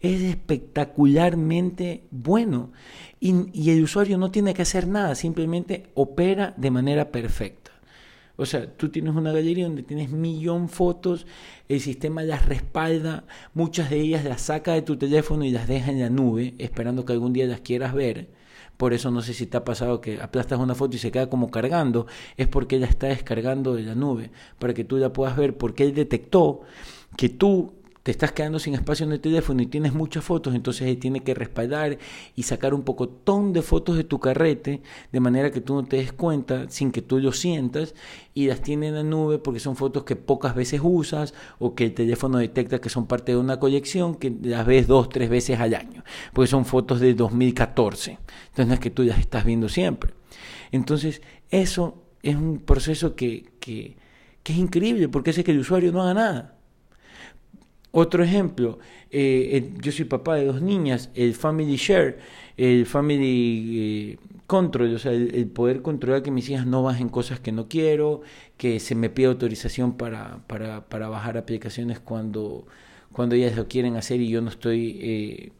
Es 0.00 0.22
espectacularmente 0.22 2.04
bueno. 2.12 2.70
Y, 3.18 3.34
y 3.52 3.70
el 3.70 3.82
usuario 3.82 4.16
no 4.16 4.30
tiene 4.30 4.54
que 4.54 4.62
hacer 4.62 4.86
nada, 4.86 5.16
simplemente 5.16 5.90
opera 5.94 6.54
de 6.56 6.70
manera 6.70 7.10
perfecta. 7.10 7.57
O 8.40 8.46
sea, 8.46 8.72
tú 8.76 8.88
tienes 8.88 9.16
una 9.16 9.32
galería 9.32 9.66
donde 9.66 9.82
tienes 9.82 10.10
millón 10.10 10.68
fotos, 10.68 11.26
el 11.68 11.80
sistema 11.80 12.22
las 12.22 12.46
respalda, 12.46 13.24
muchas 13.52 13.90
de 13.90 13.98
ellas 13.98 14.24
las 14.24 14.42
saca 14.42 14.74
de 14.74 14.82
tu 14.82 14.96
teléfono 14.96 15.44
y 15.44 15.50
las 15.50 15.66
deja 15.66 15.90
en 15.90 15.98
la 16.00 16.08
nube, 16.08 16.54
esperando 16.58 17.04
que 17.04 17.14
algún 17.14 17.32
día 17.32 17.46
las 17.46 17.62
quieras 17.62 17.94
ver. 17.94 18.28
Por 18.76 18.94
eso 18.94 19.10
no 19.10 19.22
sé 19.22 19.34
si 19.34 19.46
te 19.46 19.56
ha 19.56 19.64
pasado 19.64 20.00
que 20.00 20.22
aplastas 20.22 20.60
una 20.60 20.76
foto 20.76 20.94
y 20.94 21.00
se 21.00 21.10
queda 21.10 21.28
como 21.28 21.50
cargando, 21.50 22.06
es 22.36 22.46
porque 22.46 22.76
ella 22.76 22.86
está 22.86 23.08
descargando 23.08 23.74
de 23.74 23.82
la 23.82 23.96
nube, 23.96 24.30
para 24.60 24.72
que 24.72 24.84
tú 24.84 24.98
la 24.98 25.12
puedas 25.12 25.36
ver, 25.36 25.56
porque 25.56 25.82
él 25.82 25.92
detectó 25.92 26.60
que 27.16 27.28
tú 27.28 27.72
te 28.08 28.12
estás 28.12 28.32
quedando 28.32 28.58
sin 28.58 28.72
espacio 28.72 29.04
en 29.04 29.12
el 29.12 29.20
teléfono 29.20 29.60
y 29.60 29.66
tienes 29.66 29.92
muchas 29.92 30.24
fotos, 30.24 30.54
entonces 30.54 30.88
él 30.88 30.96
tiene 30.96 31.20
que 31.20 31.34
respaldar 31.34 31.98
y 32.34 32.44
sacar 32.44 32.72
un 32.72 32.80
pocotón 32.80 33.52
de 33.52 33.60
fotos 33.60 33.98
de 33.98 34.04
tu 34.04 34.18
carrete, 34.18 34.80
de 35.12 35.20
manera 35.20 35.50
que 35.50 35.60
tú 35.60 35.74
no 35.74 35.84
te 35.84 35.98
des 35.98 36.14
cuenta, 36.14 36.70
sin 36.70 36.90
que 36.90 37.02
tú 37.02 37.18
lo 37.18 37.32
sientas, 37.32 37.94
y 38.32 38.46
las 38.46 38.62
tiene 38.62 38.88
en 38.88 38.94
la 38.94 39.02
nube 39.02 39.38
porque 39.38 39.60
son 39.60 39.76
fotos 39.76 40.04
que 40.04 40.16
pocas 40.16 40.54
veces 40.54 40.80
usas 40.82 41.34
o 41.58 41.74
que 41.74 41.84
el 41.84 41.92
teléfono 41.92 42.38
detecta 42.38 42.80
que 42.80 42.88
son 42.88 43.06
parte 43.06 43.32
de 43.32 43.38
una 43.38 43.60
colección 43.60 44.14
que 44.14 44.34
las 44.42 44.64
ves 44.64 44.86
dos, 44.86 45.10
tres 45.10 45.28
veces 45.28 45.60
al 45.60 45.74
año, 45.74 46.02
porque 46.32 46.48
son 46.48 46.64
fotos 46.64 47.00
de 47.00 47.12
2014, 47.12 48.12
entonces 48.12 48.66
no 48.68 48.72
es 48.72 48.80
que 48.80 48.88
tú 48.88 49.02
las 49.02 49.18
estás 49.18 49.44
viendo 49.44 49.68
siempre. 49.68 50.14
Entonces, 50.72 51.20
eso 51.50 52.02
es 52.22 52.36
un 52.36 52.60
proceso 52.60 53.14
que, 53.14 53.50
que, 53.60 53.98
que 54.42 54.54
es 54.54 54.58
increíble 54.58 55.10
porque 55.10 55.28
hace 55.28 55.44
que 55.44 55.50
el 55.50 55.58
usuario 55.58 55.92
no 55.92 56.00
haga 56.00 56.14
nada. 56.14 56.57
Otro 58.00 58.22
ejemplo, 58.22 58.78
eh, 59.10 59.72
yo 59.82 59.90
soy 59.90 60.04
papá 60.04 60.36
de 60.36 60.44
dos 60.44 60.62
niñas, 60.62 61.10
el 61.16 61.34
family 61.34 61.74
share, 61.74 62.20
el 62.56 62.86
family 62.86 64.12
eh, 64.12 64.18
control, 64.46 64.94
o 64.94 65.00
sea, 65.00 65.10
el, 65.10 65.48
poder 65.48 65.82
controlar 65.82 66.22
que 66.22 66.30
mis 66.30 66.48
hijas 66.48 66.64
no 66.64 66.84
bajen 66.84 67.08
cosas 67.08 67.40
que 67.40 67.50
no 67.50 67.66
quiero, 67.66 68.20
que 68.56 68.78
se 68.78 68.94
me 68.94 69.10
pida 69.10 69.30
autorización 69.30 69.96
para, 69.96 70.44
para, 70.46 70.88
para 70.88 71.08
bajar 71.08 71.36
aplicaciones 71.36 71.98
cuando, 71.98 72.68
cuando 73.10 73.34
ellas 73.34 73.56
lo 73.56 73.66
quieren 73.66 73.96
hacer 73.96 74.20
y 74.20 74.28
yo 74.28 74.42
no 74.42 74.50
estoy 74.50 75.00
eh, 75.02 75.52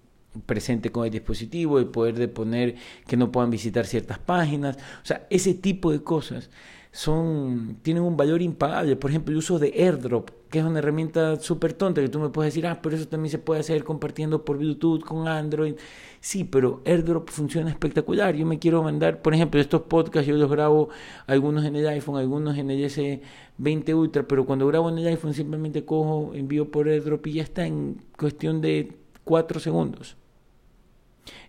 presente 0.47 0.90
con 0.90 1.04
el 1.04 1.11
dispositivo, 1.11 1.78
el 1.78 1.87
poder 1.87 2.14
de 2.16 2.28
poner 2.28 2.76
que 3.07 3.16
no 3.16 3.33
puedan 3.33 3.50
visitar 3.50 3.87
ciertas 3.87 4.18
páginas, 4.18 4.76
o 5.02 5.07
sea, 5.07 5.26
ese 5.30 5.54
tipo 5.54 5.92
de 5.92 6.02
cosas 6.02 6.50
son, 6.90 7.78
tienen 7.83 8.02
un 8.02 8.16
valor 8.16 8.42
impagable. 8.42 8.97
Por 8.97 9.11
ejemplo, 9.11 9.33
el 9.33 9.38
uso 9.38 9.59
de 9.59 9.73
AirDrop, 9.76 10.30
que 10.50 10.59
es 10.59 10.64
una 10.64 10.78
herramienta 10.78 11.37
súper 11.37 11.73
tonta 11.75 12.00
que 12.00 12.09
tú 12.09 12.18
me 12.18 12.30
puedes 12.30 12.52
decir, 12.52 12.66
ah, 12.66 12.80
pero 12.83 12.97
eso 12.97 13.07
también 13.07 13.30
se 13.30 13.38
puede 13.38 13.61
hacer 13.61 13.85
compartiendo 13.85 14.45
por 14.45 14.59
Bluetooth 14.59 15.04
con 15.04 15.28
Android. 15.28 15.75
Sí, 16.21 16.45
pero 16.45 16.83
AirDrop 16.85 17.28
funciona 17.30 17.71
espectacular. 17.71 18.35
Yo 18.35 18.47
me 18.47 18.59
quiero 18.59 18.83
mandar, 18.83 19.23
por 19.23 19.35
ejemplo, 19.35 19.61
estos 19.61 19.83
podcasts, 19.83 20.26
yo 20.26 20.37
los 20.37 20.50
grabo 20.50 20.88
algunos 21.26 21.64
en 21.64 21.76
el 21.76 21.87
iPhone, 21.87 22.16
algunos 22.16 22.57
en 22.59 22.71
el 22.71 22.83
S20 22.85 23.95
Ultra, 23.95 24.26
pero 24.26 24.47
cuando 24.47 24.66
grabo 24.66 24.88
en 24.88 24.99
el 24.99 25.07
iPhone 25.07 25.35
simplemente 25.35 25.85
cojo, 25.85 26.33
envío 26.35 26.71
por 26.71 26.88
AirDrop 26.88 27.26
y 27.28 27.35
ya 27.35 27.42
está 27.42 27.66
en 27.66 28.02
cuestión 28.16 28.61
de 28.61 28.97
cuatro 29.25 29.61
segundos. 29.61 30.16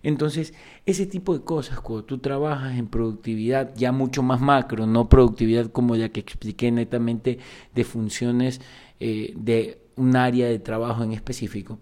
Entonces, 0.02 0.54
ese 0.86 1.06
tipo 1.06 1.36
de 1.36 1.44
cosas, 1.44 1.80
cuando 1.80 2.04
tú 2.04 2.18
trabajas 2.18 2.78
en 2.78 2.86
productividad 2.86 3.74
ya 3.76 3.92
mucho 3.92 4.22
más 4.22 4.40
macro, 4.40 4.86
no 4.86 5.08
productividad 5.08 5.70
como 5.70 5.96
ya 5.96 6.08
que 6.08 6.20
expliqué 6.20 6.70
netamente 6.70 7.38
de 7.74 7.84
funciones 7.84 8.60
eh, 9.00 9.32
de 9.36 9.82
un 9.96 10.16
área 10.16 10.48
de 10.48 10.58
trabajo 10.58 11.04
en 11.04 11.12
específico, 11.12 11.78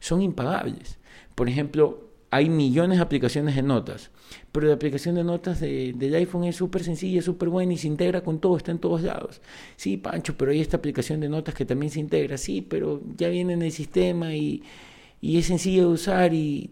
son 0.00 0.22
impagables. 0.22 0.98
Por 1.34 1.48
ejemplo, 1.48 2.08
hay 2.30 2.50
millones 2.50 2.98
de 2.98 3.02
aplicaciones 3.02 3.56
de 3.56 3.62
notas, 3.62 4.10
pero 4.52 4.66
la 4.66 4.74
aplicación 4.74 5.14
de 5.14 5.24
notas 5.24 5.60
de, 5.60 5.94
del 5.96 6.14
iPhone 6.14 6.44
es 6.44 6.56
súper 6.56 6.84
sencilla, 6.84 7.22
súper 7.22 7.48
buena 7.48 7.72
y 7.72 7.78
se 7.78 7.86
integra 7.86 8.22
con 8.22 8.38
todo, 8.38 8.56
está 8.56 8.70
en 8.70 8.78
todos 8.78 9.02
lados. 9.02 9.40
Sí, 9.76 9.96
Pancho, 9.96 10.36
pero 10.36 10.50
hay 10.50 10.60
esta 10.60 10.76
aplicación 10.76 11.20
de 11.20 11.28
notas 11.28 11.54
que 11.54 11.64
también 11.64 11.90
se 11.90 12.00
integra, 12.00 12.36
sí, 12.36 12.60
pero 12.60 13.00
ya 13.16 13.28
viene 13.28 13.54
en 13.54 13.62
el 13.62 13.72
sistema 13.72 14.34
y 14.34 14.62
y 15.20 15.38
es 15.38 15.46
sencillo 15.46 15.82
de 15.82 15.88
usar 15.88 16.34
y, 16.34 16.70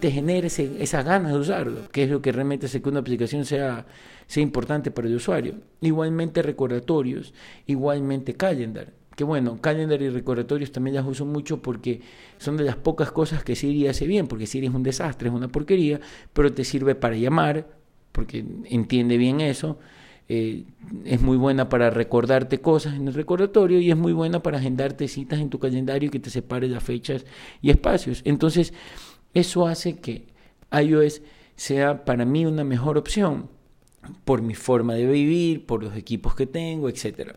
te 0.00 0.10
genera 0.10 0.46
esas 0.46 1.04
ganas 1.04 1.32
de 1.32 1.38
usarlo, 1.38 1.88
que 1.92 2.02
es 2.02 2.10
lo 2.10 2.20
que 2.20 2.32
realmente 2.32 2.66
hace 2.66 2.82
que 2.82 2.88
una 2.88 2.98
aplicación 2.98 3.44
sea, 3.44 3.86
sea 4.26 4.42
importante 4.42 4.90
para 4.90 5.06
el 5.06 5.14
usuario. 5.14 5.54
Igualmente 5.80 6.42
recordatorios, 6.42 7.32
igualmente 7.66 8.34
calendar. 8.34 8.92
Que 9.14 9.22
bueno, 9.24 9.60
calendar 9.60 10.02
y 10.02 10.08
recordatorios 10.08 10.72
también 10.72 10.96
las 10.96 11.06
uso 11.06 11.24
mucho 11.24 11.62
porque 11.62 12.00
son 12.38 12.56
de 12.56 12.64
las 12.64 12.76
pocas 12.76 13.12
cosas 13.12 13.44
que 13.44 13.54
Siri 13.54 13.86
hace 13.86 14.06
bien, 14.06 14.26
porque 14.26 14.46
Siri 14.46 14.66
es 14.66 14.74
un 14.74 14.82
desastre, 14.82 15.28
es 15.28 15.34
una 15.34 15.48
porquería, 15.48 16.00
pero 16.32 16.52
te 16.52 16.64
sirve 16.64 16.94
para 16.94 17.16
llamar, 17.16 17.68
porque 18.12 18.44
entiende 18.64 19.16
bien 19.16 19.40
eso, 19.40 19.78
eh, 20.28 20.64
es 21.06 21.22
muy 21.22 21.38
buena 21.38 21.70
para 21.70 21.88
recordarte 21.88 22.60
cosas 22.60 22.94
en 22.94 23.08
el 23.08 23.14
recordatorio 23.14 23.80
y 23.80 23.90
es 23.90 23.96
muy 23.96 24.12
buena 24.12 24.42
para 24.42 24.58
agendarte 24.58 25.08
citas 25.08 25.40
en 25.40 25.48
tu 25.48 25.58
calendario 25.58 26.10
que 26.10 26.20
te 26.20 26.28
separe 26.28 26.68
las 26.68 26.82
fechas 26.82 27.24
y 27.62 27.70
espacios. 27.70 28.20
Entonces, 28.24 28.74
eso 29.32 29.66
hace 29.66 29.96
que 29.96 30.26
iOS 30.70 31.22
sea 31.56 32.04
para 32.04 32.26
mí 32.26 32.44
una 32.44 32.62
mejor 32.62 32.98
opción 32.98 33.48
por 34.24 34.42
mi 34.42 34.54
forma 34.54 34.94
de 34.94 35.06
vivir, 35.06 35.64
por 35.64 35.82
los 35.82 35.96
equipos 35.96 36.34
que 36.34 36.46
tengo, 36.46 36.90
etcétera. 36.90 37.36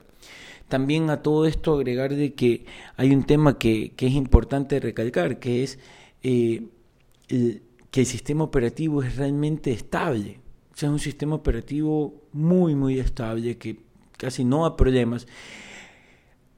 También 0.68 1.10
a 1.10 1.22
todo 1.22 1.46
esto 1.46 1.76
agregar 1.76 2.14
de 2.14 2.34
que 2.34 2.66
hay 2.98 3.14
un 3.14 3.24
tema 3.24 3.58
que, 3.58 3.94
es 3.98 4.14
importante 4.14 4.80
recalcar, 4.80 5.40
que 5.40 5.64
es 5.64 5.80
eh, 6.24 6.64
que 7.28 8.00
el 8.02 8.06
sistema 8.06 8.44
operativo 8.44 9.02
es 9.02 9.16
realmente 9.16 9.72
estable 9.72 10.41
es 10.86 10.92
un 10.92 11.00
sistema 11.00 11.36
operativo 11.36 12.14
muy, 12.34 12.76
muy 12.76 13.00
estable, 13.00 13.58
que 13.58 13.78
casi 14.18 14.44
no 14.44 14.64
da 14.64 14.76
problemas. 14.78 15.28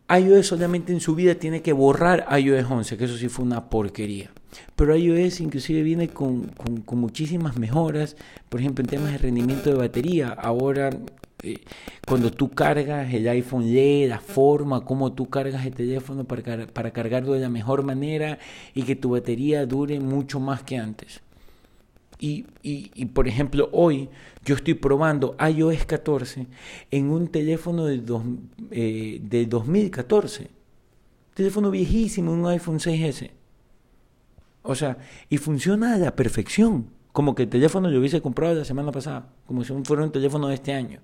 iOS 0.10 0.48
solamente 0.48 0.92
en 0.92 1.00
su 1.00 1.16
vida 1.16 1.36
tiene 1.36 1.62
que 1.62 1.74
borrar 1.74 2.28
iOS 2.38 2.70
11, 2.70 2.98
que 2.98 3.06
eso 3.06 3.18
sí 3.18 3.30
fue 3.30 3.46
una 3.46 3.70
porquería. 3.70 4.32
Pero 4.76 4.96
iOS 4.96 5.40
inclusive 5.40 5.82
viene 5.82 6.10
con, 6.10 6.48
con, 6.86 7.00
muchísimas 7.00 7.58
mejoras, 7.58 8.16
por 8.50 8.60
ejemplo 8.60 8.84
en 8.84 8.90
temas 8.90 9.12
de 9.12 9.18
rendimiento 9.18 9.70
de 9.70 9.78
batería. 9.78 10.30
Ahora 10.30 10.90
eh, 11.42 11.60
cuando 12.08 12.32
tú 12.32 12.50
cargas 12.52 13.14
el 13.14 13.28
iPhone 13.28 13.66
lee 13.66 14.08
la 14.08 14.20
forma 14.20 14.86
como 14.86 15.14
tú 15.14 15.30
cargas 15.30 15.66
el 15.66 15.74
teléfono 15.74 16.26
para, 16.26 16.68
para 16.68 16.92
cargarlo 16.92 17.34
de 17.34 17.40
la 17.40 17.50
mejor 17.50 17.84
manera 17.84 18.40
y 18.74 18.84
que 18.84 18.96
tu 18.96 19.10
batería 19.12 19.66
dure 19.66 20.00
mucho 20.00 20.40
más 20.40 20.64
que 20.64 20.78
antes. 20.78 21.22
Y, 22.26 22.46
y, 22.64 23.06
por 23.08 23.28
ejemplo, 23.28 23.68
hoy 23.74 24.08
yo 24.46 24.56
estoy 24.56 24.76
probando 24.76 25.36
iOS 25.46 25.84
14 25.84 26.48
en 26.90 27.10
un 27.12 27.28
teléfono 27.28 27.84
de, 27.86 27.98
dos, 27.98 28.24
eh, 28.72 29.20
de 29.22 29.46
2014. 29.46 30.50
Teléfono 31.34 31.70
viejísimo, 31.70 32.32
un 32.32 32.46
iPhone 32.46 32.80
6S. 32.80 33.30
O 34.62 34.74
sea, 34.74 35.00
y 35.28 35.38
funciona 35.38 35.96
a 35.96 35.98
la 35.98 36.16
perfección. 36.16 36.88
Como 37.12 37.36
que 37.36 37.44
el 37.44 37.50
teléfono 37.50 37.90
lo 37.90 38.00
hubiese 38.00 38.22
comprado 38.22 38.56
la 38.56 38.64
semana 38.64 38.94
pasada. 38.94 39.28
Como 39.46 39.66
si 39.66 39.74
fuera 39.84 40.06
un 40.06 40.14
teléfono 40.14 40.48
de 40.48 40.54
este 40.54 40.72
año. 40.72 41.02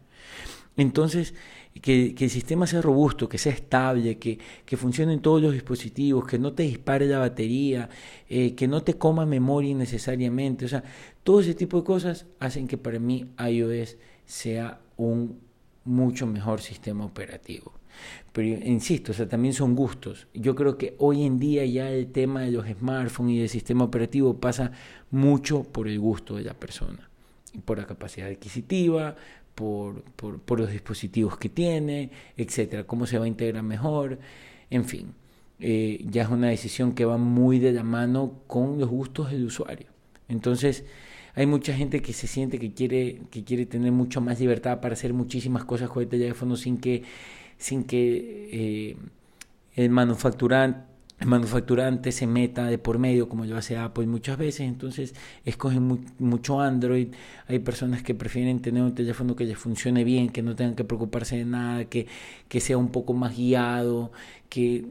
Entonces, 0.77 1.33
que, 1.81 2.15
el 2.17 2.29
sistema 2.29 2.67
sea 2.67 2.81
robusto, 2.81 3.27
que 3.27 3.37
sea 3.37 3.53
estable, 3.53 4.17
que, 4.17 4.39
que, 4.65 4.77
funcione 4.77 5.13
en 5.13 5.21
todos 5.21 5.41
los 5.41 5.53
dispositivos, 5.53 6.25
que 6.25 6.39
no 6.39 6.53
te 6.53 6.63
dispare 6.63 7.05
la 7.05 7.19
batería, 7.19 7.89
eh, 8.29 8.55
que 8.55 8.67
no 8.67 8.83
te 8.83 8.95
coma 8.95 9.25
memoria 9.25 9.71
innecesariamente. 9.71 10.65
O 10.65 10.67
sea, 10.67 10.83
todo 11.23 11.41
ese 11.41 11.53
tipo 11.53 11.77
de 11.77 11.83
cosas 11.83 12.25
hacen 12.39 12.67
que 12.67 12.77
para 12.77 12.99
mí 12.99 13.25
iOS 13.39 13.97
sea 14.25 14.79
un 14.97 15.39
mucho 15.85 16.27
mejor 16.27 16.61
sistema 16.61 17.05
operativo. 17.05 17.73
Pero 18.31 18.47
insisto, 18.65 19.11
o 19.11 19.15
sea, 19.15 19.27
también 19.27 19.53
son 19.53 19.75
gustos. 19.75 20.27
Yo 20.33 20.55
creo 20.55 20.77
que 20.77 20.95
hoy 20.99 21.23
en 21.23 21.39
día 21.39 21.65
ya 21.65 21.89
el 21.89 22.11
tema 22.11 22.41
de 22.41 22.51
los 22.51 22.65
smartphones 22.67 23.33
y 23.33 23.39
del 23.39 23.49
sistema 23.49 23.83
operativo 23.83 24.37
pasa 24.39 24.71
mucho 25.11 25.63
por 25.63 25.87
el 25.87 25.99
gusto 25.99 26.35
de 26.35 26.43
la 26.43 26.53
persona, 26.53 27.08
por 27.65 27.77
la 27.77 27.85
capacidad 27.85 28.27
adquisitiva, 28.27 29.15
por, 29.55 30.03
por, 30.03 30.59
los 30.59 30.71
dispositivos 30.71 31.37
que 31.37 31.49
tiene, 31.49 32.11
etcétera, 32.37 32.85
cómo 32.85 33.05
se 33.05 33.17
va 33.17 33.25
a 33.25 33.27
integrar 33.27 33.63
mejor, 33.63 34.19
en 34.69 34.85
fin, 34.85 35.13
eh, 35.59 36.05
ya 36.09 36.23
es 36.23 36.29
una 36.29 36.47
decisión 36.47 36.93
que 36.93 37.05
va 37.05 37.17
muy 37.17 37.59
de 37.59 37.73
la 37.73 37.83
mano 37.83 38.41
con 38.47 38.79
los 38.79 38.89
gustos 38.89 39.31
del 39.31 39.45
usuario. 39.45 39.87
Entonces, 40.29 40.85
hay 41.35 41.45
mucha 41.45 41.73
gente 41.73 42.01
que 42.01 42.13
se 42.13 42.27
siente 42.27 42.59
que 42.59 42.73
quiere, 42.73 43.21
que 43.31 43.43
quiere 43.43 43.65
tener 43.65 43.91
mucho 43.91 44.21
más 44.21 44.39
libertad 44.39 44.79
para 44.79 44.93
hacer 44.93 45.13
muchísimas 45.13 45.65
cosas 45.65 45.89
con 45.89 46.03
el 46.03 46.09
teléfono 46.09 46.55
sin 46.55 46.77
que, 46.77 47.03
sin 47.57 47.83
que 47.83 48.49
eh, 48.51 48.97
el 49.75 49.89
manufacturante 49.89 50.89
el 51.19 51.27
manufacturante 51.27 52.11
se 52.11 52.27
meta 52.27 52.65
de 52.67 52.77
por 52.77 52.97
medio 52.97 53.27
como 53.27 53.45
lo 53.45 53.57
hace 53.57 53.75
Apple 53.75 54.07
muchas 54.07 54.37
veces, 54.37 54.61
entonces 54.61 55.13
escogen 55.43 56.05
mucho 56.17 56.61
Android, 56.61 57.09
hay 57.47 57.59
personas 57.59 58.03
que 58.03 58.15
prefieren 58.15 58.61
tener 58.61 58.83
un 58.83 58.95
teléfono 58.95 59.35
que 59.35 59.43
les 59.43 59.57
funcione 59.57 60.05
bien, 60.05 60.29
que 60.29 60.41
no 60.41 60.55
tengan 60.55 60.75
que 60.75 60.85
preocuparse 60.85 61.35
de 61.37 61.45
nada, 61.45 61.85
que, 61.85 62.07
que 62.47 62.61
sea 62.61 62.77
un 62.77 62.89
poco 62.89 63.13
más 63.13 63.35
guiado, 63.35 64.11
que 64.47 64.85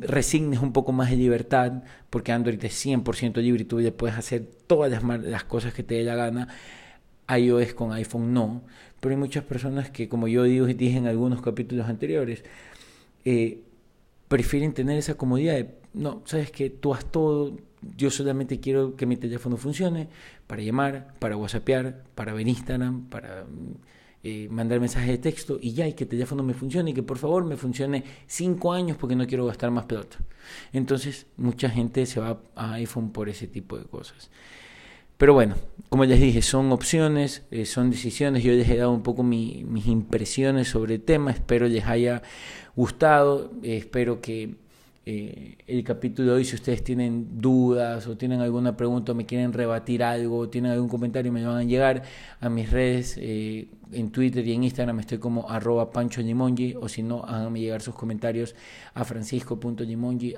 resignes 0.00 0.60
un 0.60 0.72
poco 0.72 0.92
más 0.92 1.10
de 1.10 1.16
libertad, 1.16 1.82
porque 2.08 2.32
Android 2.32 2.62
es 2.64 2.86
100% 2.86 3.42
libre 3.42 3.62
y 3.62 3.64
tú 3.66 3.78
le 3.78 3.92
puedes 3.92 4.16
hacer 4.16 4.48
todas 4.66 4.90
las, 4.90 5.02
las 5.22 5.44
cosas 5.44 5.74
que 5.74 5.82
te 5.82 5.96
dé 5.96 6.04
la 6.04 6.14
gana, 6.14 6.48
iOS 7.28 7.74
con 7.74 7.92
iPhone 7.92 8.32
no, 8.32 8.62
pero 9.00 9.14
hay 9.14 9.18
muchas 9.18 9.44
personas 9.44 9.90
que 9.90 10.08
como 10.08 10.28
yo 10.28 10.44
digo, 10.44 10.64
dije 10.64 10.96
en 10.96 11.06
algunos 11.06 11.42
capítulos 11.42 11.88
anteriores, 11.88 12.42
eh, 13.26 13.60
prefieren 14.28 14.74
tener 14.74 14.98
esa 14.98 15.14
comodidad 15.14 15.54
de, 15.54 15.74
no, 15.94 16.22
sabes 16.24 16.50
que 16.50 16.70
tú 16.70 16.94
haz 16.94 17.04
todo, 17.10 17.56
yo 17.96 18.10
solamente 18.10 18.60
quiero 18.60 18.96
que 18.96 19.06
mi 19.06 19.16
teléfono 19.16 19.56
funcione 19.56 20.08
para 20.46 20.62
llamar, 20.62 21.14
para 21.18 21.36
whatsappear, 21.36 22.04
para 22.14 22.32
ver 22.32 22.46
Instagram, 22.46 23.08
para 23.08 23.46
eh, 24.24 24.48
mandar 24.50 24.80
mensajes 24.80 25.08
de 25.08 25.18
texto 25.18 25.58
y 25.60 25.72
ya, 25.72 25.86
y 25.86 25.94
que 25.94 26.04
el 26.04 26.10
teléfono 26.10 26.42
me 26.42 26.54
funcione 26.54 26.90
y 26.90 26.94
que 26.94 27.02
por 27.02 27.18
favor 27.18 27.44
me 27.44 27.56
funcione 27.56 28.04
cinco 28.26 28.72
años 28.72 28.96
porque 28.96 29.16
no 29.16 29.26
quiero 29.26 29.46
gastar 29.46 29.70
más 29.70 29.86
pelota. 29.86 30.18
Entonces 30.72 31.26
mucha 31.36 31.70
gente 31.70 32.04
se 32.06 32.20
va 32.20 32.40
a 32.54 32.72
iPhone 32.74 33.12
por 33.12 33.28
ese 33.28 33.46
tipo 33.46 33.78
de 33.78 33.84
cosas. 33.84 34.30
Pero 35.18 35.34
bueno, 35.34 35.56
como 35.88 36.04
les 36.04 36.20
dije, 36.20 36.42
son 36.42 36.70
opciones, 36.70 37.42
eh, 37.50 37.66
son 37.66 37.90
decisiones. 37.90 38.44
Yo 38.44 38.52
les 38.52 38.68
he 38.68 38.76
dado 38.76 38.92
un 38.92 39.02
poco 39.02 39.24
mis 39.24 39.86
impresiones 39.88 40.68
sobre 40.68 40.94
el 40.94 41.02
tema. 41.02 41.32
Espero 41.32 41.66
les 41.66 41.84
haya 41.86 42.22
gustado. 42.76 43.50
Eh, 43.64 43.78
espero 43.78 44.20
que 44.20 44.54
eh, 45.06 45.56
el 45.66 45.82
capítulo 45.82 46.30
de 46.30 46.36
hoy, 46.36 46.44
si 46.44 46.54
ustedes 46.54 46.84
tienen 46.84 47.40
dudas 47.40 48.06
o 48.06 48.16
tienen 48.16 48.40
alguna 48.42 48.76
pregunta 48.76 49.10
o 49.10 49.14
me 49.16 49.26
quieren 49.26 49.52
rebatir 49.52 50.04
algo 50.04 50.38
o 50.38 50.48
tienen 50.48 50.70
algún 50.70 50.88
comentario, 50.88 51.32
me 51.32 51.44
van 51.44 51.56
a 51.56 51.64
llegar 51.64 52.04
a 52.40 52.48
mis 52.48 52.70
redes. 52.70 53.16
en 53.18 54.10
Twitter 54.12 54.46
y 54.46 54.52
en 54.52 54.62
Instagram 54.62 55.00
estoy 55.00 55.18
como 55.18 55.50
arroba 55.50 55.90
pancho 55.90 56.20
o 56.80 56.88
si 56.88 57.02
no, 57.02 57.24
háganme 57.24 57.60
llegar 57.60 57.82
sus 57.82 57.94
comentarios 57.94 58.54
a 58.94 59.04
francisco.limongi. 59.04 60.36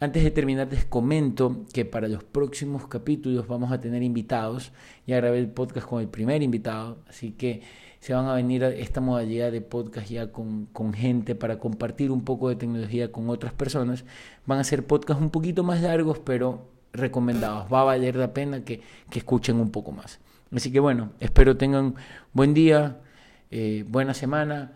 Antes 0.00 0.22
de 0.22 0.30
terminar, 0.30 0.68
les 0.70 0.84
comento 0.84 1.64
que 1.72 1.84
para 1.84 2.06
los 2.06 2.22
próximos 2.22 2.86
capítulos 2.86 3.48
vamos 3.48 3.72
a 3.72 3.80
tener 3.80 4.04
invitados. 4.04 4.70
Ya 5.08 5.16
grabé 5.16 5.38
el 5.40 5.48
podcast 5.48 5.88
con 5.88 6.00
el 6.00 6.06
primer 6.06 6.40
invitado, 6.40 6.98
así 7.08 7.32
que 7.32 7.62
se 7.98 8.14
van 8.14 8.26
a 8.26 8.34
venir 8.34 8.62
a 8.62 8.68
esta 8.68 9.00
modalidad 9.00 9.50
de 9.50 9.60
podcast 9.60 10.08
ya 10.08 10.30
con, 10.30 10.66
con, 10.66 10.92
gente 10.92 11.34
para 11.34 11.58
compartir 11.58 12.12
un 12.12 12.22
poco 12.22 12.48
de 12.48 12.54
tecnología 12.54 13.10
con 13.10 13.28
otras 13.28 13.52
personas. 13.52 14.04
Van 14.46 14.60
a 14.60 14.64
ser 14.64 14.86
podcasts 14.86 15.20
un 15.20 15.30
poquito 15.30 15.64
más 15.64 15.82
largos, 15.82 16.20
pero 16.20 16.68
recomendados. 16.92 17.72
Va 17.72 17.80
a 17.80 17.84
valer 17.84 18.14
la 18.14 18.32
pena 18.32 18.64
que, 18.64 18.82
que 19.10 19.18
escuchen 19.18 19.56
un 19.56 19.72
poco 19.72 19.90
más. 19.90 20.20
Así 20.54 20.70
que 20.70 20.78
bueno, 20.78 21.10
espero 21.18 21.56
tengan 21.56 21.96
buen 22.32 22.54
día, 22.54 23.00
eh, 23.50 23.84
buena 23.88 24.14
semana 24.14 24.72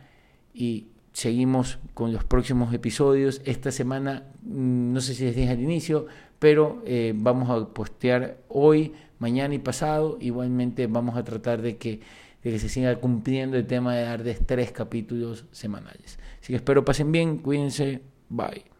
y 0.52 0.88
seguimos 1.12 1.78
con 1.94 2.12
los 2.12 2.24
próximos 2.24 2.72
episodios. 2.72 3.42
Esta 3.44 3.70
semana, 3.70 4.24
mm, 4.42 4.92
no 4.92 5.00
sé 5.00 5.14
si 5.14 5.24
les 5.24 5.36
dije 5.36 5.50
al 5.50 5.60
inicio, 5.60 6.06
pero 6.38 6.82
eh, 6.86 7.12
vamos 7.14 7.50
a 7.50 7.72
postear 7.72 8.38
hoy, 8.48 8.92
mañana 9.18 9.54
y 9.54 9.58
pasado. 9.58 10.18
Igualmente 10.20 10.86
vamos 10.86 11.16
a 11.16 11.24
tratar 11.24 11.62
de 11.62 11.76
que, 11.76 12.00
de 12.42 12.50
que 12.50 12.58
se 12.58 12.68
siga 12.68 12.96
cumpliendo 12.96 13.56
el 13.56 13.66
tema 13.66 13.94
de 13.94 14.02
dar 14.02 14.22
de 14.22 14.34
tres 14.34 14.72
capítulos 14.72 15.44
semanales. 15.52 16.18
Así 16.40 16.52
que 16.52 16.56
espero 16.56 16.84
pasen 16.84 17.12
bien, 17.12 17.38
cuídense, 17.38 18.02
bye. 18.28 18.71